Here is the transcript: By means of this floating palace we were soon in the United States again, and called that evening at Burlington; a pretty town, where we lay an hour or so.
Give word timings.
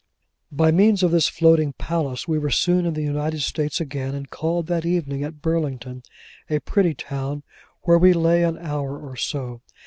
By 0.51 0.71
means 0.71 1.03
of 1.03 1.11
this 1.11 1.29
floating 1.29 1.73
palace 1.73 2.27
we 2.27 2.39
were 2.39 2.49
soon 2.49 2.87
in 2.87 2.95
the 2.95 3.03
United 3.03 3.41
States 3.41 3.79
again, 3.79 4.15
and 4.15 4.27
called 4.31 4.65
that 4.65 4.83
evening 4.83 5.23
at 5.23 5.43
Burlington; 5.43 6.01
a 6.49 6.57
pretty 6.57 6.95
town, 6.95 7.43
where 7.83 7.99
we 7.99 8.11
lay 8.11 8.41
an 8.41 8.57
hour 8.57 8.97
or 8.99 9.15
so. 9.15 9.61